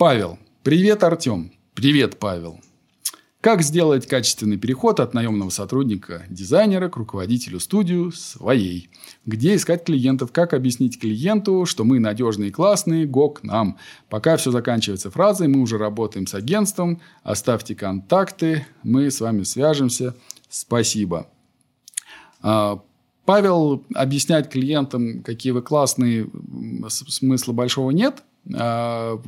Павел. 0.00 0.38
Привет, 0.62 1.04
Артем. 1.04 1.52
Привет, 1.74 2.18
Павел. 2.18 2.58
Как 3.42 3.60
сделать 3.60 4.06
качественный 4.06 4.56
переход 4.56 4.98
от 4.98 5.12
наемного 5.12 5.50
сотрудника 5.50 6.24
дизайнера 6.30 6.88
к 6.88 6.96
руководителю 6.96 7.60
студию 7.60 8.10
своей? 8.10 8.88
Где 9.26 9.56
искать 9.56 9.84
клиентов? 9.84 10.32
Как 10.32 10.54
объяснить 10.54 10.98
клиенту, 10.98 11.66
что 11.66 11.84
мы 11.84 12.00
надежные 12.00 12.48
и 12.48 12.50
классные, 12.50 13.04
го 13.04 13.28
к 13.28 13.42
нам? 13.42 13.76
Пока 14.08 14.38
все 14.38 14.50
заканчивается 14.50 15.10
фразой, 15.10 15.48
мы 15.48 15.60
уже 15.60 15.76
работаем 15.76 16.26
с 16.26 16.32
агентством, 16.32 17.02
оставьте 17.22 17.74
контакты, 17.74 18.66
мы 18.82 19.10
с 19.10 19.20
вами 19.20 19.42
свяжемся. 19.42 20.16
Спасибо. 20.48 21.28
А, 22.40 22.80
Павел 23.26 23.84
объяснять 23.94 24.48
клиентам, 24.48 25.22
какие 25.22 25.52
вы 25.52 25.60
классные, 25.60 26.30
смысла 26.88 27.52
большого 27.52 27.90
нет. 27.90 28.22
А, 28.54 29.20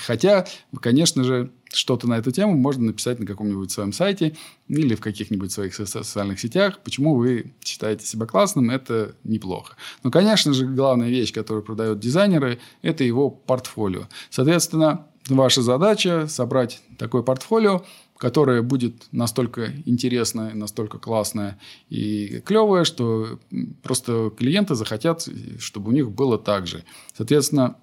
хотя, 0.00 0.46
конечно 0.80 1.24
же, 1.24 1.50
что-то 1.72 2.08
на 2.08 2.18
эту 2.18 2.30
тему 2.30 2.56
можно 2.56 2.84
написать 2.84 3.18
на 3.18 3.26
каком-нибудь 3.26 3.70
своем 3.70 3.92
сайте 3.92 4.36
или 4.68 4.94
в 4.94 5.00
каких-нибудь 5.00 5.50
своих 5.50 5.74
социальных 5.74 6.38
сетях. 6.38 6.80
Почему 6.84 7.16
вы 7.16 7.52
считаете 7.64 8.06
себя 8.06 8.26
классным, 8.26 8.70
это 8.70 9.16
неплохо. 9.24 9.76
Но, 10.02 10.10
конечно 10.10 10.52
же, 10.52 10.66
главная 10.66 11.08
вещь, 11.08 11.32
которую 11.32 11.64
продают 11.64 11.98
дизайнеры, 11.98 12.60
это 12.82 13.02
его 13.02 13.30
портфолио. 13.30 14.04
Соответственно, 14.30 15.06
ваша 15.28 15.62
задача 15.62 16.26
собрать 16.28 16.80
такое 16.98 17.22
портфолио, 17.22 17.84
которое 18.16 18.62
будет 18.62 19.08
настолько 19.10 19.72
интересное, 19.84 20.54
настолько 20.54 20.98
классное 20.98 21.58
и 21.90 22.40
клевое, 22.44 22.84
что 22.84 23.40
просто 23.82 24.30
клиенты 24.36 24.76
захотят, 24.76 25.28
чтобы 25.58 25.90
у 25.90 25.92
них 25.92 26.10
было 26.12 26.38
так 26.38 26.66
же. 26.66 26.84
Соответственно, 27.16 27.76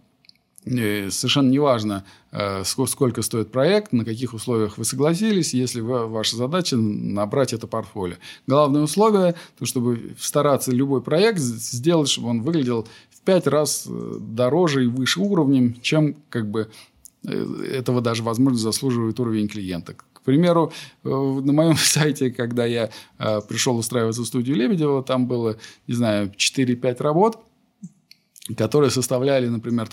совершенно 0.64 1.50
неважно, 1.50 2.06
э, 2.32 2.64
сколько 2.64 3.22
стоит 3.24 3.52
проект, 3.52 3.94
на 3.94 4.06
каких 4.06 4.34
условиях 4.34 4.78
вы 4.78 4.86
согласились, 4.86 5.54
если 5.54 5.82
вы, 5.82 6.08
ваша 6.08 6.36
задача 6.36 6.78
набрать 6.78 7.54
это 7.54 7.68
портфолио. 7.68 8.18
Главное 8.46 8.84
условие, 8.84 9.36
то, 9.58 9.66
чтобы 9.66 10.16
стараться 10.20 10.72
любой 10.72 11.02
проект 11.02 11.40
сделать, 11.40 12.10
чтобы 12.10 12.30
он 12.30 12.42
выглядел 12.44 12.88
в 13.10 13.22
пять 13.22 13.48
раз 13.48 13.88
э, 13.90 14.18
дороже 14.20 14.86
и 14.86 14.88
выше 14.88 15.20
уровнем, 15.22 15.80
чем 15.82 16.16
как 16.30 16.50
бы 16.50 16.70
этого 17.24 18.02
даже, 18.02 18.24
возможно, 18.24 18.58
заслуживает 18.58 19.20
уровень 19.20 19.48
клиента. 19.48 19.94
К 19.94 20.22
примеру, 20.24 20.74
на 21.04 21.54
моем 21.54 21.76
сайте, 21.78 22.32
когда 22.32 22.66
я 22.66 22.90
пришел 23.48 23.78
устраиваться 23.78 24.24
в 24.24 24.26
студию 24.26 24.56
Лебедева, 24.56 25.04
там 25.04 25.28
было, 25.28 25.58
не 25.86 25.94
знаю, 25.94 26.32
4-5 26.36 27.04
работ– 27.04 27.38
которые 28.56 28.92
составляли, 28.92 29.48
например, 29.48 29.88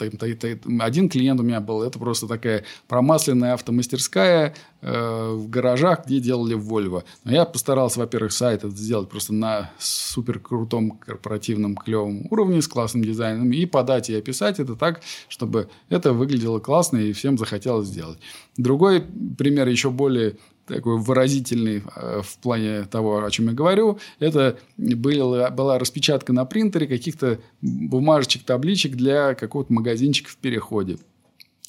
один 0.81 1.09
клиент 1.09 1.41
у 1.41 1.43
меня 1.43 1.61
был, 1.61 1.83
это 1.83 1.99
просто 1.99 2.27
такая 2.27 2.65
промасленная 2.87 3.55
автомастерская 3.55 4.55
э, 4.81 5.33
в 5.33 5.49
гаражах, 5.49 6.07
где 6.07 6.21
делали 6.21 6.57
Volvo. 6.57 7.05
Но 7.25 7.33
я 7.33 7.45
постарался, 7.45 8.01
во-первых, 8.01 8.33
сайт 8.33 8.65
это 8.65 8.71
сделать 8.71 9.09
просто 9.09 9.35
на 9.35 9.71
супер 9.79 10.39
крутом 10.41 10.93
корпоративном 10.93 11.77
клевом 11.77 12.27
уровне 12.31 12.63
с 12.63 12.69
классным 12.69 13.05
дизайном 13.05 13.53
и 13.53 13.67
подать 13.67 14.11
и 14.11 14.15
описать 14.17 14.61
это 14.61 14.77
так, 14.77 15.03
чтобы 15.29 15.69
это 15.89 16.13
выглядело 16.13 16.59
классно 16.59 16.99
и 16.99 17.13
всем 17.13 17.39
захотелось 17.39 17.89
сделать. 17.89 18.19
Другой 18.57 19.03
пример 19.37 19.69
еще 19.69 19.91
более 19.91 20.37
такой 20.69 20.99
выразительный 20.99 21.83
э, 21.97 22.21
в 22.23 22.39
плане 22.39 22.85
того, 22.85 23.25
о 23.25 23.31
чем 23.31 23.49
я 23.49 23.53
говорю, 23.53 23.99
это 24.19 24.59
была, 24.77 25.51
была 25.51 25.79
распечатка 25.79 26.33
на 26.33 26.45
принтере 26.45 26.87
каких-то 26.87 27.41
бумажечек, 27.61 28.45
табличек 28.45 28.93
для 28.95 29.35
какого-то 29.35 29.73
магазинчика 29.73 30.31
в 30.31 30.37
переходе. 30.37 30.99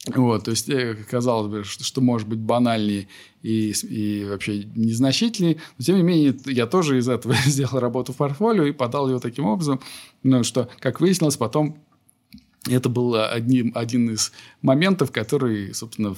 Вот, 0.08 0.46
то 0.46 0.52
есть, 0.52 0.70
э, 0.70 0.96
казалось 1.10 1.52
бы, 1.52 1.64
что, 1.64 1.84
что 1.84 2.02
может 2.02 2.28
быть 2.28 2.40
банальнее 2.40 3.08
и, 3.44 3.72
и 3.72 4.26
вообще 4.26 4.64
незначительнее. 4.76 5.58
Но, 5.78 5.84
тем 5.84 5.98
не 5.98 6.04
менее, 6.04 6.36
я 6.46 6.68
тоже 6.68 6.98
из 6.98 7.10
этого 7.10 7.36
сделал 7.46 7.80
работу 7.80 8.14
в 8.14 8.18
портфолио 8.18 8.66
и 8.66 8.72
подал 8.72 9.10
его 9.10 9.20
таким 9.20 9.46
образом, 9.46 9.80
ну, 10.24 10.44
что, 10.44 10.70
как 10.80 11.02
выяснилось, 11.02 11.38
потом 11.38 11.78
это 12.68 12.90
был 12.90 13.16
одним, 13.16 13.72
один 13.76 14.12
из 14.12 14.32
моментов, 14.62 15.12
который, 15.12 15.74
собственно, 15.74 16.16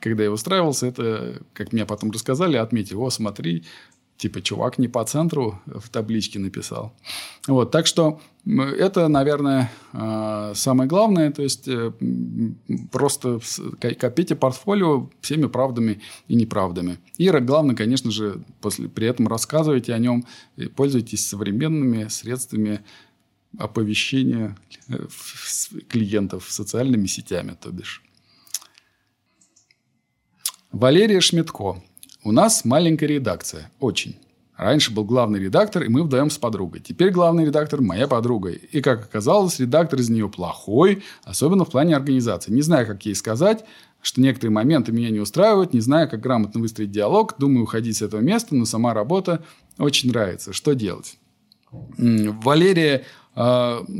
когда 0.00 0.24
я 0.24 0.32
устраивался, 0.32 0.86
это, 0.86 1.42
как 1.52 1.72
мне 1.72 1.86
потом 1.86 2.10
рассказали, 2.10 2.56
отметил, 2.56 3.02
о, 3.02 3.10
смотри, 3.10 3.64
типа, 4.16 4.40
чувак 4.42 4.78
не 4.78 4.88
по 4.88 5.04
центру 5.04 5.60
в 5.66 5.88
табличке 5.88 6.38
написал. 6.38 6.94
Вот, 7.46 7.70
так 7.70 7.86
что 7.86 8.20
это, 8.46 9.08
наверное, 9.08 9.70
а, 9.92 10.52
самое 10.54 10.88
главное, 10.88 11.32
то 11.32 11.42
есть 11.42 11.66
э, 11.66 11.92
просто 12.92 13.40
копите 13.98 14.36
портфолио 14.36 15.10
всеми 15.20 15.46
правдами 15.46 16.00
и 16.28 16.34
неправдами. 16.34 16.98
И 17.18 17.28
главное, 17.30 17.74
конечно 17.74 18.10
же, 18.10 18.42
после, 18.60 18.88
при 18.88 19.06
этом 19.06 19.28
рассказывайте 19.28 19.94
о 19.94 19.98
нем, 19.98 20.24
пользуйтесь 20.76 21.26
современными 21.26 22.08
средствами 22.08 22.84
оповещения 23.58 24.56
э, 24.88 25.06
клиентов 25.88 26.46
социальными 26.50 27.06
сетями, 27.06 27.56
то 27.60 27.70
бишь. 27.70 28.02
Валерия 30.72 31.20
Шмидко. 31.20 31.82
У 32.24 32.32
нас 32.32 32.64
маленькая 32.64 33.06
редакция. 33.06 33.70
Очень. 33.78 34.16
Раньше 34.56 34.92
был 34.92 35.04
главный 35.04 35.40
редактор, 35.40 35.82
и 35.82 35.88
мы 35.88 36.04
вдвоем 36.04 36.30
с 36.30 36.38
подругой. 36.38 36.80
Теперь 36.80 37.10
главный 37.10 37.44
редактор– 37.44 37.80
моя 37.82 38.06
подруга. 38.06 38.50
И, 38.50 38.80
как 38.80 39.04
оказалось, 39.04 39.58
редактор 39.58 39.98
из 39.98 40.10
нее 40.10 40.28
плохой, 40.28 41.02
особенно 41.24 41.64
в 41.64 41.70
плане 41.70 41.96
организации. 41.96 42.52
Не 42.52 42.62
знаю, 42.62 42.86
как 42.86 43.04
ей 43.04 43.16
сказать, 43.16 43.64
что 44.00 44.20
некоторые 44.20 44.52
моменты 44.52 44.92
меня 44.92 45.10
не 45.10 45.18
устраивают, 45.18 45.74
не 45.74 45.80
знаю, 45.80 46.08
как 46.08 46.20
грамотно 46.20 46.60
выстроить 46.60 46.92
диалог, 46.92 47.34
думаю 47.38 47.64
уходить 47.64 47.96
с 47.96 48.02
этого 48.02 48.20
места, 48.20 48.54
но 48.54 48.64
сама 48.64 48.94
работа 48.94 49.44
очень 49.78 50.10
нравится. 50.10 50.52
Что 50.52 50.74
делать? 50.74 51.18
Валерия 51.98 53.04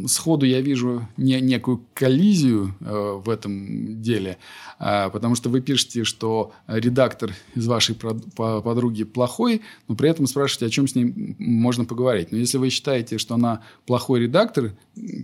сходу 0.06 0.46
я 0.46 0.60
вижу 0.60 1.08
не, 1.16 1.40
некую 1.40 1.84
коллизию 1.92 2.74
э, 2.80 3.20
в 3.24 3.28
этом 3.28 4.00
деле, 4.00 4.38
а, 4.78 5.10
потому 5.10 5.34
что 5.34 5.48
вы 5.48 5.60
пишете, 5.60 6.04
что 6.04 6.52
редактор 6.68 7.32
из 7.56 7.66
вашей 7.66 7.96
подруги 7.96 9.02
плохой, 9.02 9.62
но 9.88 9.96
при 9.96 10.08
этом 10.08 10.28
спрашиваете, 10.28 10.66
о 10.66 10.70
чем 10.70 10.86
с 10.86 10.94
ней 10.94 11.34
можно 11.38 11.84
поговорить. 11.84 12.30
Но 12.30 12.38
если 12.38 12.58
вы 12.58 12.70
считаете, 12.70 13.18
что 13.18 13.34
она 13.34 13.62
плохой 13.86 14.20
редактор, 14.20 14.72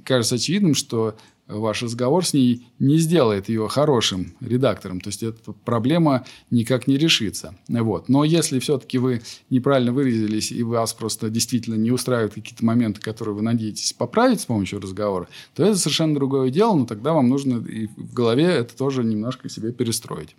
кажется 0.05 0.35
очевидным, 0.35 0.75
что 0.75 1.15
ваш 1.51 1.83
разговор 1.83 2.25
с 2.25 2.33
ней 2.33 2.67
не 2.79 2.99
сделает 2.99 3.49
ее 3.49 3.69
хорошим 3.69 4.35
редактором. 4.41 5.01
То 5.01 5.09
есть, 5.09 5.23
эта 5.23 5.53
проблема 5.53 6.25
никак 6.51 6.87
не 6.87 6.97
решится. 6.97 7.55
Вот. 7.69 8.09
Но 8.09 8.25
если 8.25 8.59
все-таки 8.59 8.99
вы 8.99 9.23
неправильно 9.51 9.93
выразились, 9.93 10.53
и 10.53 10.63
вас 10.63 10.93
просто 10.95 11.31
действительно 11.31 11.75
не 11.75 11.91
устраивают 11.91 12.35
какие-то 12.35 12.65
моменты, 12.65 13.01
которые 13.01 13.35
вы 13.35 13.43
надеетесь 13.43 13.93
поправить 13.93 14.41
с 14.41 14.47
помощью 14.47 14.81
разговора, 14.81 15.29
то 15.55 15.65
это 15.65 15.77
совершенно 15.77 16.15
другое 16.15 16.51
дело, 16.51 16.75
но 16.75 16.87
тогда 16.87 17.13
вам 17.13 17.29
нужно 17.29 17.65
и 17.67 17.87
в 17.87 18.13
голове 18.13 18.45
это 18.45 18.77
тоже 18.77 19.05
немножко 19.05 19.49
себе 19.49 19.73
перестроить. 19.73 20.35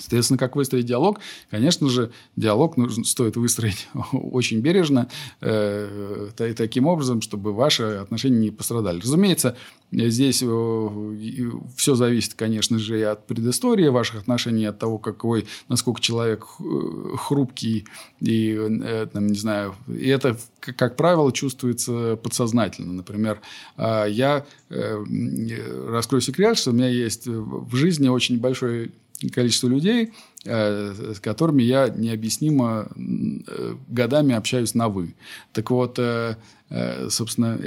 Соответственно, 0.00 0.38
как 0.38 0.56
выстроить 0.56 0.86
диалог? 0.86 1.18
Конечно 1.50 1.88
же, 1.88 2.12
диалог 2.36 2.76
нужно, 2.76 3.04
стоит 3.04 3.36
выстроить 3.36 3.88
очень 4.12 4.60
бережно, 4.60 5.08
э, 5.40 6.30
таким 6.36 6.86
образом, 6.86 7.20
чтобы 7.20 7.52
ваши 7.52 7.82
отношения 7.82 8.38
не 8.38 8.50
пострадали. 8.50 9.00
Разумеется, 9.00 9.56
здесь 9.90 10.42
э, 10.42 10.88
все 11.76 11.94
зависит, 11.94 12.34
конечно 12.34 12.78
же, 12.78 13.00
и 13.00 13.02
от 13.02 13.26
предыстории 13.26 13.88
ваших 13.88 14.20
отношений, 14.20 14.66
от 14.66 14.78
того, 14.78 14.98
какой, 14.98 15.46
насколько 15.68 16.00
человек 16.00 16.46
э, 16.60 17.16
хрупкий, 17.16 17.86
и, 18.20 18.50
э, 18.50 19.06
там, 19.12 19.28
не 19.28 19.38
знаю, 19.38 19.74
и 19.86 20.08
это, 20.08 20.36
как 20.60 20.96
правило, 20.96 21.32
чувствуется 21.32 22.18
подсознательно. 22.22 22.92
Например, 22.92 23.40
я 23.76 24.44
раскрою 24.68 26.20
секрет, 26.20 26.58
что 26.58 26.70
у 26.70 26.74
меня 26.74 26.88
есть 26.88 27.26
в 27.26 27.74
жизни 27.74 28.08
очень 28.08 28.38
большой 28.38 28.92
количество 29.32 29.68
людей, 29.68 30.12
с 30.44 31.20
которыми 31.20 31.62
я 31.62 31.88
необъяснимо 31.88 32.88
годами 33.88 34.34
общаюсь 34.34 34.74
на 34.74 34.88
«вы». 34.88 35.14
Так 35.52 35.70
вот, 35.70 35.98
собственно, 37.08 37.58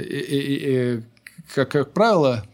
как, 1.54 1.70
как 1.70 1.92
правило, 1.92 2.44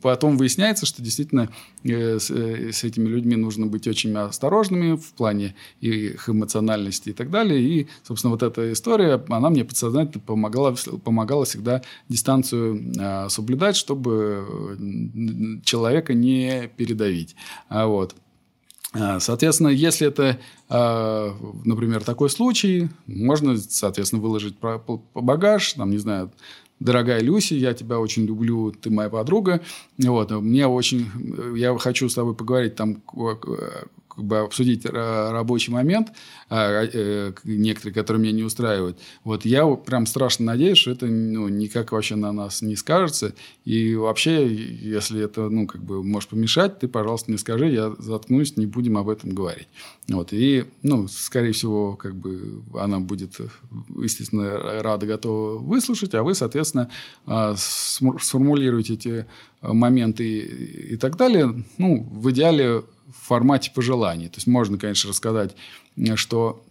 потом 0.00 0.36
выясняется, 0.36 0.86
что 0.86 1.02
действительно 1.02 1.50
с, 1.84 2.30
с 2.30 2.84
этими 2.84 3.08
людьми 3.08 3.36
нужно 3.36 3.66
быть 3.66 3.86
очень 3.86 4.16
осторожными 4.16 4.96
в 4.96 5.12
плане 5.12 5.54
их 5.80 6.28
эмоциональности 6.28 7.10
и 7.10 7.12
так 7.12 7.30
далее. 7.30 7.60
И, 7.60 7.88
собственно, 8.02 8.30
вот 8.30 8.42
эта 8.42 8.72
история, 8.72 9.22
она 9.28 9.50
мне 9.50 9.64
подсознательно 9.64 10.22
помогала, 10.24 10.74
помогала 11.04 11.44
всегда 11.44 11.82
дистанцию 12.08 13.28
соблюдать, 13.28 13.76
чтобы 13.76 15.60
человека 15.64 16.14
не 16.14 16.70
передавить. 16.76 17.36
А 17.68 17.86
вот. 17.86 18.14
А, 18.94 19.20
соответственно, 19.20 19.68
если 19.68 20.06
это, 20.06 20.38
а, 20.68 21.34
например, 21.64 22.04
такой 22.04 22.28
случай, 22.28 22.90
можно, 23.06 23.56
соответственно, 23.56 24.20
выложить 24.20 24.56
багаж, 25.14 25.72
там, 25.72 25.90
не 25.90 25.98
знаю, 25.98 26.30
дорогая 26.84 27.20
Люси, 27.20 27.54
я 27.54 27.74
тебя 27.74 27.98
очень 27.98 28.26
люблю, 28.26 28.72
ты 28.72 28.90
моя 28.90 29.08
подруга. 29.08 29.60
Вот, 29.98 30.30
мне 30.30 30.66
очень, 30.66 31.06
я 31.56 31.76
хочу 31.78 32.08
с 32.08 32.14
тобой 32.14 32.34
поговорить 32.34 32.74
там 32.74 33.02
как 34.14 34.24
бы 34.24 34.38
обсудить 34.38 34.84
рабочий 34.84 35.72
момент, 35.72 36.12
а, 36.48 36.84
э, 36.84 37.32
некоторые, 37.44 37.94
которые 37.94 38.22
меня 38.22 38.32
не 38.32 38.42
устраивают. 38.42 38.98
Вот 39.24 39.44
я 39.46 39.66
прям 39.66 40.06
страшно 40.06 40.46
надеюсь, 40.46 40.78
что 40.78 40.90
это 40.90 41.06
ну, 41.06 41.48
никак 41.48 41.92
вообще 41.92 42.14
на 42.14 42.30
нас 42.32 42.60
не 42.60 42.76
скажется. 42.76 43.34
И 43.64 43.94
вообще, 43.94 44.54
если 44.54 45.22
это, 45.22 45.48
ну, 45.48 45.66
как 45.66 45.82
бы 45.82 46.04
может 46.04 46.30
помешать, 46.30 46.78
ты, 46.78 46.88
пожалуйста, 46.88 47.30
не 47.30 47.38
скажи, 47.38 47.68
я 47.70 47.94
заткнусь, 47.98 48.56
не 48.56 48.66
будем 48.66 48.98
об 48.98 49.08
этом 49.08 49.34
говорить. 49.34 49.68
Вот. 50.08 50.32
И, 50.32 50.64
ну, 50.82 51.08
скорее 51.08 51.52
всего, 51.52 51.96
как 51.96 52.14
бы 52.14 52.62
она 52.74 53.00
будет, 53.00 53.40
естественно, 53.96 54.82
рада, 54.82 55.06
готова 55.06 55.58
выслушать, 55.58 56.14
а 56.14 56.22
вы, 56.22 56.34
соответственно, 56.34 56.90
а, 57.24 57.54
сформулируете 57.56 58.94
эти 58.94 59.26
моменты 59.62 60.38
и 60.38 60.96
так 60.96 61.16
далее. 61.16 61.64
Ну, 61.78 62.02
в 62.10 62.30
идеале 62.30 62.82
в 63.08 63.26
формате 63.26 63.70
пожеланий. 63.74 64.28
То 64.28 64.36
есть 64.36 64.46
можно, 64.46 64.78
конечно, 64.78 65.08
рассказать, 65.10 65.54
что 66.16 66.62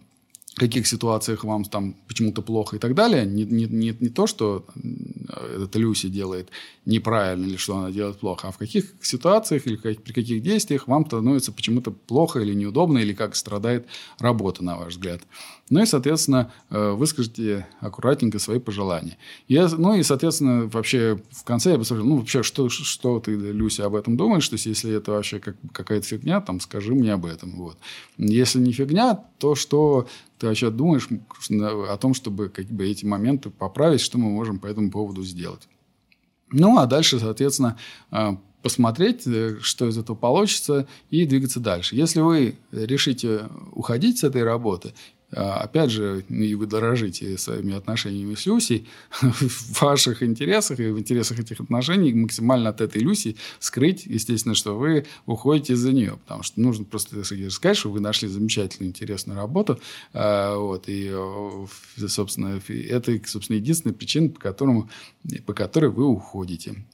в 0.54 0.60
каких 0.60 0.86
ситуациях 0.86 1.44
вам 1.44 1.64
там 1.64 1.94
почему-то 2.06 2.42
плохо 2.42 2.76
и 2.76 2.78
так 2.78 2.94
далее. 2.94 3.24
Не, 3.24 3.44
не, 3.44 3.64
не, 3.64 3.96
не 3.98 4.08
то, 4.10 4.26
что 4.26 4.66
это 5.28 5.78
Люси 5.78 6.08
делает 6.08 6.50
неправильно 6.84 7.46
или 7.46 7.56
что 7.56 7.76
она 7.76 7.90
делает 7.90 8.18
плохо, 8.18 8.48
а 8.48 8.52
в 8.52 8.58
каких 8.58 8.92
ситуациях 9.00 9.66
или 9.66 9.76
при 9.76 10.12
каких 10.12 10.42
действиях 10.42 10.88
вам 10.88 11.06
становится 11.06 11.52
почему-то 11.52 11.90
плохо 11.90 12.40
или 12.40 12.54
неудобно, 12.54 12.98
или 12.98 13.14
как 13.14 13.34
страдает 13.34 13.86
работа, 14.18 14.62
на 14.62 14.76
ваш 14.76 14.94
взгляд. 14.94 15.22
Ну 15.70 15.82
и, 15.82 15.86
соответственно, 15.86 16.52
э, 16.68 16.90
выскажите 16.90 17.66
аккуратненько 17.80 18.38
свои 18.38 18.58
пожелания. 18.58 19.16
Я, 19.48 19.68
ну 19.68 19.94
и, 19.94 20.02
соответственно, 20.02 20.66
вообще 20.66 21.22
в 21.30 21.44
конце 21.44 21.70
я 21.70 21.78
бы 21.78 21.84
спросил, 21.84 22.04
ну 22.04 22.18
вообще, 22.18 22.42
что, 22.42 22.68
что 22.68 23.20
ты, 23.20 23.34
Люся, 23.34 23.86
об 23.86 23.94
этом 23.94 24.18
думаешь? 24.18 24.46
То 24.48 24.56
есть, 24.56 24.66
если 24.66 24.94
это 24.94 25.12
вообще 25.12 25.38
как, 25.38 25.56
какая-то 25.72 26.06
фигня, 26.06 26.42
там, 26.42 26.60
скажи 26.60 26.94
мне 26.94 27.14
об 27.14 27.24
этом. 27.24 27.52
Вот. 27.52 27.78
Если 28.18 28.58
не 28.58 28.72
фигня, 28.72 29.24
то 29.38 29.54
что 29.54 30.08
ты 30.42 30.48
вообще 30.48 30.70
думаешь 30.70 31.08
о 31.88 31.96
том, 31.98 32.14
чтобы 32.14 32.48
как 32.48 32.66
бы, 32.66 32.84
эти 32.84 33.04
моменты 33.04 33.48
поправить, 33.48 34.00
что 34.00 34.18
мы 34.18 34.28
можем 34.28 34.58
по 34.58 34.66
этому 34.66 34.90
поводу 34.90 35.22
сделать? 35.22 35.68
Ну, 36.50 36.76
а 36.78 36.86
дальше, 36.86 37.20
соответственно, 37.20 37.78
э, 38.10 38.30
посмотреть, 38.60 39.24
э, 39.24 39.58
что 39.60 39.88
из 39.88 39.96
этого 39.96 40.16
получится, 40.16 40.88
и 41.10 41.26
двигаться 41.26 41.60
дальше. 41.60 41.94
Если 41.94 42.20
вы 42.20 42.56
решите 42.72 43.48
уходить 43.70 44.18
с 44.18 44.24
этой 44.24 44.42
работы, 44.42 44.88
а, 44.88 45.21
опять 45.32 45.90
же, 45.90 46.24
и 46.28 46.54
вы 46.54 46.66
дорожите 46.66 47.38
своими 47.38 47.74
отношениями 47.74 48.34
с 48.34 48.46
Люсей, 48.46 48.86
в 49.20 49.80
ваших 49.80 50.22
интересах 50.22 50.78
и 50.80 50.88
в 50.88 50.98
интересах 50.98 51.40
этих 51.40 51.60
отношений 51.60 52.12
максимально 52.12 52.70
от 52.70 52.80
этой 52.80 53.00
Люси 53.00 53.36
скрыть, 53.58 54.04
естественно, 54.06 54.54
что 54.54 54.76
вы 54.76 55.06
уходите 55.26 55.74
за 55.76 55.92
нее. 55.92 56.18
Потому 56.22 56.42
что 56.42 56.60
нужно 56.60 56.84
просто 56.84 57.22
сказать, 57.24 57.76
что 57.76 57.90
вы 57.90 58.00
нашли 58.00 58.28
замечательную, 58.28 58.90
интересную 58.90 59.38
работу. 59.38 59.80
А, 60.12 60.56
вот, 60.56 60.84
и, 60.86 61.12
собственно, 62.06 62.60
это, 62.68 63.20
собственно, 63.26 63.56
единственная 63.56 63.94
причина, 63.94 64.28
по, 64.28 64.40
которому, 64.40 64.90
по 65.46 65.54
которой 65.54 65.90
вы 65.90 66.06
уходите. 66.06 66.84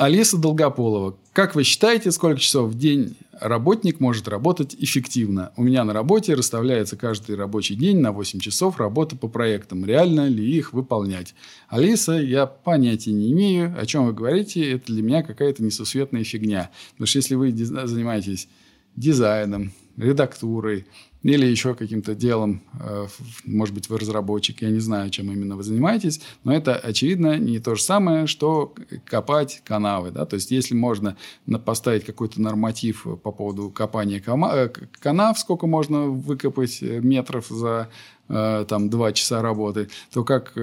Алиса 0.00 0.38
Долгополова. 0.38 1.14
Как 1.34 1.54
вы 1.54 1.62
считаете, 1.62 2.10
сколько 2.10 2.40
часов 2.40 2.70
в 2.70 2.78
день 2.78 3.18
работник 3.38 4.00
может 4.00 4.28
работать 4.28 4.74
эффективно? 4.78 5.52
У 5.58 5.62
меня 5.62 5.84
на 5.84 5.92
работе 5.92 6.32
расставляется 6.32 6.96
каждый 6.96 7.36
рабочий 7.36 7.74
день 7.74 7.98
на 7.98 8.10
8 8.10 8.40
часов 8.40 8.78
работы 8.78 9.16
по 9.16 9.28
проектам. 9.28 9.84
Реально 9.84 10.26
ли 10.26 10.56
их 10.56 10.72
выполнять? 10.72 11.34
Алиса, 11.68 12.12
я 12.12 12.46
понятия 12.46 13.12
не 13.12 13.30
имею, 13.32 13.78
о 13.78 13.84
чем 13.84 14.06
вы 14.06 14.14
говорите. 14.14 14.72
Это 14.72 14.90
для 14.90 15.02
меня 15.02 15.22
какая-то 15.22 15.62
несусветная 15.62 16.24
фигня. 16.24 16.70
Потому 16.92 17.06
что 17.06 17.18
если 17.18 17.34
вы 17.34 17.52
занимаетесь 17.52 18.48
дизайном, 18.96 19.74
редактурой, 19.98 20.86
или 21.22 21.46
еще 21.46 21.74
каким-то 21.74 22.14
делом, 22.14 22.62
э, 22.80 23.06
может 23.44 23.74
быть, 23.74 23.88
вы 23.88 23.98
разработчик, 23.98 24.62
я 24.62 24.70
не 24.70 24.80
знаю, 24.80 25.10
чем 25.10 25.30
именно 25.30 25.56
вы 25.56 25.62
занимаетесь, 25.62 26.20
но 26.44 26.54
это, 26.54 26.76
очевидно, 26.76 27.36
не 27.38 27.58
то 27.58 27.74
же 27.74 27.82
самое, 27.82 28.26
что 28.26 28.74
копать 29.04 29.62
канавы. 29.64 30.10
Да? 30.10 30.24
То 30.24 30.36
есть, 30.36 30.50
если 30.50 30.74
можно 30.74 31.16
поставить 31.64 32.04
какой-то 32.04 32.40
норматив 32.40 33.06
по 33.22 33.32
поводу 33.32 33.70
копания 33.70 34.22
э, 34.24 34.68
канав, 34.98 35.38
сколько 35.38 35.66
можно 35.66 36.06
выкопать 36.06 36.82
э, 36.82 37.00
метров 37.00 37.46
за 37.48 37.88
там 38.28 38.90
два 38.90 39.12
часа 39.12 39.42
работы, 39.42 39.88
то 40.12 40.22
как 40.22 40.56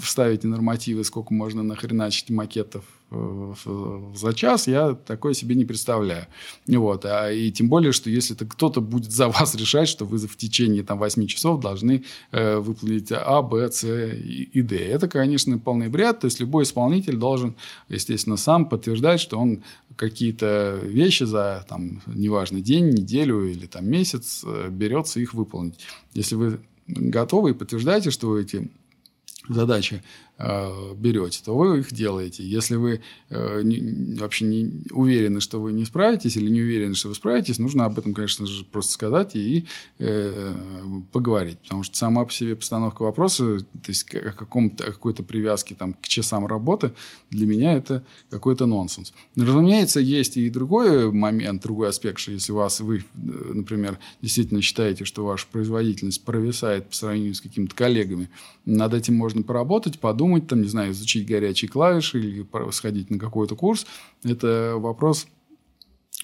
вставить 0.00 0.44
нормативы, 0.44 1.02
сколько 1.02 1.34
можно 1.34 1.64
нахреначить 1.64 2.30
макетов 2.30 2.84
за 3.10 4.32
час, 4.34 4.68
я 4.68 4.94
такое 4.94 5.34
себе 5.34 5.56
не 5.56 5.64
представляю. 5.64 6.26
Вот. 6.66 7.04
А, 7.04 7.32
и 7.32 7.50
тем 7.50 7.68
более, 7.68 7.92
что 7.92 8.08
если 8.08 8.36
это 8.36 8.46
кто-то 8.46 8.80
будет 8.80 9.10
за 9.10 9.28
вас 9.28 9.54
решать, 9.56 9.88
что 9.88 10.04
вы 10.04 10.18
в 10.18 10.36
течение 10.36 10.84
там, 10.84 10.98
8 10.98 11.26
часов 11.26 11.60
должны 11.60 12.04
э, 12.30 12.58
выполнить 12.58 13.10
А, 13.10 13.42
Б, 13.42 13.70
С 13.70 13.84
и 13.84 14.62
Д. 14.62 14.76
Это, 14.76 15.08
конечно, 15.08 15.58
полный 15.58 15.88
бред. 15.88 16.20
То 16.20 16.26
есть, 16.26 16.38
любой 16.38 16.62
исполнитель 16.62 17.16
должен, 17.16 17.56
естественно, 17.88 18.36
сам 18.36 18.66
подтверждать, 18.66 19.20
что 19.20 19.38
он 19.38 19.64
какие-то 19.96 20.78
вещи 20.82 21.24
за, 21.24 21.66
там, 21.68 22.02
неважно, 22.06 22.60
день, 22.60 22.90
неделю 22.90 23.44
или 23.44 23.66
там, 23.66 23.88
месяц 23.88 24.42
э, 24.44 24.68
берется 24.70 25.18
их 25.18 25.34
выполнить. 25.34 25.80
Если 26.14 26.36
вы 26.36 26.60
готовы 26.86 27.50
и 27.50 27.54
подтверждаете, 27.54 28.10
что 28.10 28.28
вы 28.28 28.42
эти 28.42 28.70
задачи 29.48 30.02
э, 30.29 30.29
берете, 30.96 31.42
то 31.44 31.56
вы 31.56 31.80
их 31.80 31.92
делаете. 31.92 32.42
Если 32.42 32.76
вы 32.76 33.00
э, 33.28 33.60
не, 33.62 34.16
вообще 34.16 34.46
не 34.46 34.84
уверены, 34.90 35.40
что 35.40 35.60
вы 35.60 35.72
не 35.72 35.84
справитесь, 35.84 36.36
или 36.36 36.48
не 36.48 36.62
уверены, 36.62 36.94
что 36.94 37.08
вы 37.08 37.14
справитесь, 37.14 37.58
нужно 37.58 37.84
об 37.84 37.98
этом, 37.98 38.14
конечно 38.14 38.46
же, 38.46 38.64
просто 38.64 38.92
сказать 38.92 39.36
и 39.36 39.66
э, 39.98 40.54
поговорить. 41.12 41.58
Потому 41.60 41.82
что 41.82 41.96
сама 41.96 42.24
по 42.24 42.32
себе 42.32 42.56
постановка 42.56 43.02
вопроса, 43.02 43.58
то 43.58 43.88
есть 43.88 44.14
о, 44.14 44.32
каком-то, 44.32 44.84
о 44.84 44.92
какой-то 44.92 45.22
привязке 45.22 45.74
там, 45.74 45.92
к 45.94 46.08
часам 46.08 46.46
работы, 46.46 46.92
для 47.30 47.46
меня 47.46 47.74
это 47.74 48.02
какой-то 48.30 48.66
нонсенс. 48.66 49.12
Но, 49.36 49.44
разумеется, 49.44 50.00
есть 50.00 50.36
и 50.36 50.48
другой 50.48 51.12
момент, 51.12 51.62
другой 51.62 51.90
аспект, 51.90 52.18
что 52.18 52.32
если 52.32 52.52
у 52.52 52.56
вас, 52.56 52.80
вы, 52.80 53.04
например, 53.14 53.98
действительно 54.22 54.62
считаете, 54.62 55.04
что 55.04 55.24
ваша 55.24 55.46
производительность 55.50 56.24
провисает 56.24 56.88
по 56.88 56.94
сравнению 56.94 57.34
с 57.34 57.40
какими-то 57.40 57.74
коллегами, 57.74 58.30
над 58.64 58.94
этим 58.94 59.16
можно 59.16 59.42
поработать, 59.42 60.00
подумать, 60.00 60.29
подумать, 60.30 60.46
там, 60.46 60.62
не 60.62 60.68
знаю, 60.68 60.92
изучить 60.92 61.26
горячие 61.26 61.68
клавиши 61.68 62.20
или 62.20 62.46
сходить 62.70 63.10
на 63.10 63.18
какой-то 63.18 63.56
курс, 63.56 63.86
это 64.22 64.74
вопрос 64.76 65.26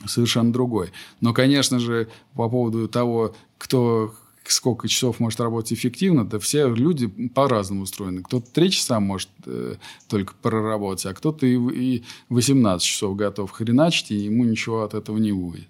совершенно 0.07 0.53
другой. 0.53 0.93
Но, 1.21 1.33
конечно 1.33 1.79
же, 1.79 2.09
по 2.35 2.49
поводу 2.49 2.89
того, 2.89 3.35
кто 3.59 4.15
сколько 4.45 4.87
часов 4.87 5.19
может 5.19 5.41
работать 5.41 5.73
эффективно, 5.73 6.25
да 6.25 6.39
все 6.39 6.73
люди 6.73 7.09
по-разному 7.09 7.83
устроены. 7.83 8.23
Кто-то 8.23 8.49
3 8.53 8.71
часа 8.71 9.01
может 9.01 9.29
э, 9.45 9.75
только 10.09 10.35
проработать, 10.41 11.07
а 11.07 11.15
кто-то 11.15 11.47
и, 11.47 11.57
и 11.57 12.05
18 12.29 12.87
часов 12.87 13.17
готов 13.17 13.51
хреначить, 13.51 14.13
и 14.13 14.15
ему 14.15 14.45
ничего 14.45 14.85
от 14.85 14.95
этого 14.95 15.19
не 15.19 15.33
будет. 15.33 15.67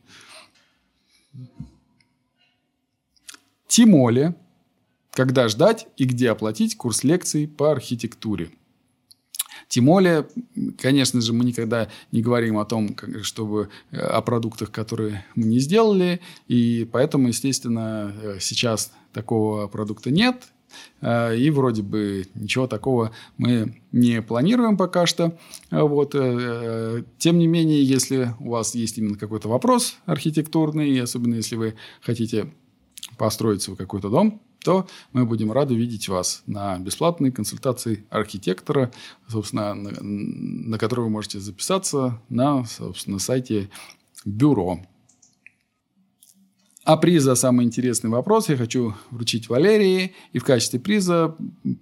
Тимоле 3.66 4.34
когда 5.16 5.49
ждать 5.49 5.88
и 5.96 6.04
где 6.04 6.30
оплатить 6.30 6.76
курс 6.76 7.02
лекций 7.02 7.49
по 7.49 7.73
архитектуре? 7.73 8.50
Тем 9.66 9.87
более, 9.87 10.28
конечно 10.78 11.20
же, 11.23 11.32
мы 11.32 11.44
никогда 11.44 11.88
не 12.12 12.20
говорим 12.20 12.58
о 12.58 12.66
том, 12.66 12.94
чтобы 13.23 13.70
э, 13.90 13.96
о 13.96 14.20
продуктах, 14.20 14.70
которые 14.70 15.25
мы 15.35 15.44
не 15.44 15.58
сделали, 15.58 16.20
и 16.46 16.87
поэтому, 16.92 17.28
естественно, 17.28 18.14
э, 18.23 18.37
сейчас 18.40 18.92
такого 19.14 19.66
продукта 19.68 20.11
нет, 20.11 20.44
э, 21.00 21.37
и 21.37 21.50
вроде 21.50 21.82
бы 21.82 22.26
ничего 22.35 22.66
такого 22.66 23.11
мы 23.38 23.80
не 23.92 24.20
планируем 24.20 24.76
пока 24.76 25.06
что. 25.06 25.37
Вот. 25.70 26.12
Тем 26.12 27.38
не 27.38 27.46
менее, 27.46 27.82
если 27.82 28.35
у 28.38 28.50
вас 28.50 28.75
есть 28.75 28.99
именно 28.99 29.16
какой-то 29.16 29.49
вопрос 29.49 29.96
архитектурный, 30.04 31.00
особенно 31.00 31.37
если 31.37 31.56
вы 31.56 31.75
хотите 32.02 32.52
построить 33.16 33.62
свой 33.62 33.78
какой-то 33.78 34.11
дом, 34.11 34.42
то 34.66 34.85
мы 35.12 35.25
будем 35.26 35.52
рады 35.52 35.76
видеть 35.76 36.08
вас 36.08 36.42
на 36.46 36.76
бесплатной 36.78 37.30
консультации 37.30 38.04
архитектора, 38.11 38.90
собственно, 39.28 39.75
на, 39.75 39.92
на 40.02 40.76
которую 40.76 41.06
вы 41.06 41.12
можете 41.12 41.38
записаться 41.38 42.20
на 42.28 42.64
собственно, 42.64 43.20
сайте 43.20 43.70
бюро. 44.25 44.80
А 46.87 46.97
приз 46.97 47.25
за 47.25 47.35
самый 47.35 47.66
интересный 47.66 48.11
вопрос 48.11 48.49
я 48.49 48.57
хочу 48.57 48.95
вручить 49.11 49.49
Валерии. 49.49 50.14
И 50.33 50.38
в 50.38 50.45
качестве 50.45 50.78
приза 50.78 51.35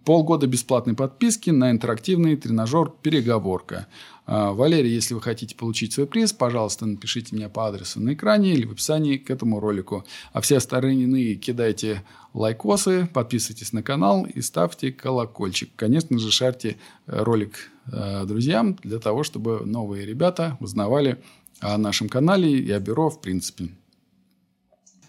полгода 0.02 0.46
бесплатной 0.46 0.94
подписки 0.94 1.50
на 1.50 1.70
интерактивный 1.70 2.36
тренажер 2.36 2.90
«Переговорка». 3.02 3.86
А, 4.24 4.52
Валерий, 4.52 4.94
если 4.94 5.12
вы 5.12 5.20
хотите 5.20 5.54
получить 5.56 5.92
свой 5.92 6.06
приз, 6.06 6.32
пожалуйста, 6.32 6.86
напишите 6.86 7.36
мне 7.36 7.50
по 7.50 7.66
адресу 7.66 8.00
на 8.00 8.14
экране 8.14 8.54
или 8.54 8.64
в 8.64 8.72
описании 8.72 9.18
к 9.18 9.28
этому 9.28 9.60
ролику. 9.60 10.06
А 10.32 10.40
все 10.40 10.56
остальные 10.56 11.34
кидайте 11.34 12.02
лайкосы, 12.32 13.06
подписывайтесь 13.12 13.74
на 13.74 13.82
канал 13.82 14.24
и 14.24 14.40
ставьте 14.40 14.90
колокольчик. 14.90 15.68
Конечно 15.76 16.18
же, 16.18 16.30
шарьте 16.30 16.78
ролик 17.06 17.70
э, 17.92 18.24
друзьям 18.24 18.78
для 18.82 19.00
того, 19.00 19.22
чтобы 19.22 19.66
новые 19.66 20.06
ребята 20.06 20.56
узнавали 20.60 21.22
о 21.60 21.76
нашем 21.76 22.08
канале 22.08 22.58
и 22.58 22.70
о 22.70 22.80
бюро 22.80 23.10
в 23.10 23.20
принципе 23.20 23.68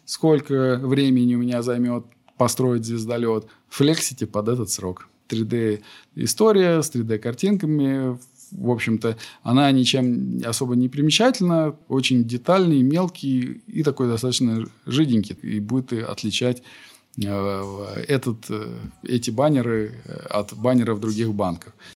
сколько 0.05 0.79
времени 0.81 1.35
у 1.35 1.39
меня 1.39 1.61
займет 1.61 2.05
построить 2.37 2.85
звездолет, 2.85 3.47
флексите 3.69 4.27
под 4.27 4.49
этот 4.49 4.69
срок. 4.69 5.07
3D-история 5.29 6.81
с 6.81 6.91
3D-картинками, 6.91 8.19
в 8.51 8.69
общем-то, 8.69 9.17
она 9.41 9.71
ничем 9.71 10.41
особо 10.45 10.75
не 10.75 10.87
примечательна, 10.87 11.75
очень 11.87 12.23
детальный, 12.23 12.81
мелкий 12.81 13.61
и 13.67 13.83
такой 13.83 14.07
достаточно 14.07 14.65
жиденький, 14.85 15.35
и 15.41 15.59
будет 15.59 15.93
отличать 15.93 16.61
э, 17.23 18.03
этот, 18.07 18.45
э, 18.49 18.77
эти 19.03 19.31
баннеры 19.31 19.93
от 20.29 20.53
баннеров 20.53 20.99
других 20.99 21.33
банков. 21.33 21.73